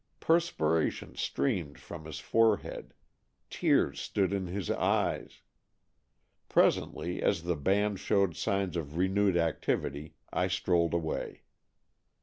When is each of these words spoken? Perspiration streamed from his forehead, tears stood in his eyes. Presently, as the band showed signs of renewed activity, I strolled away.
Perspiration 0.19 1.13
streamed 1.15 1.77
from 1.77 2.05
his 2.05 2.17
forehead, 2.17 2.95
tears 3.51 3.99
stood 4.01 4.33
in 4.33 4.47
his 4.47 4.71
eyes. 4.71 5.43
Presently, 6.49 7.21
as 7.21 7.43
the 7.43 7.55
band 7.55 7.99
showed 7.99 8.35
signs 8.35 8.75
of 8.75 8.97
renewed 8.97 9.37
activity, 9.37 10.15
I 10.33 10.47
strolled 10.47 10.95
away. 10.95 11.43